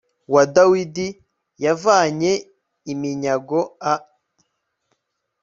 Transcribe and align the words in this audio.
wa 0.33 0.43
dawidi 0.55 1.07
yavanye 1.65 2.31
iminyago 2.91 3.59
a 3.91 3.93